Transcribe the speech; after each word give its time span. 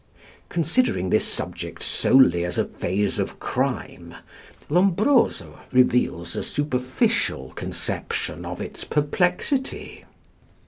Considering 0.49 1.11
this 1.11 1.27
subject 1.27 1.83
solely 1.83 2.43
as 2.43 2.57
a 2.57 2.65
phase 2.65 3.19
of 3.19 3.39
crime, 3.39 4.15
Lombroso 4.67 5.59
reveals 5.71 6.35
a 6.35 6.41
superficial 6.41 7.51
conception 7.51 8.43
of 8.43 8.59
its 8.59 8.83
perplexity. 8.83 10.05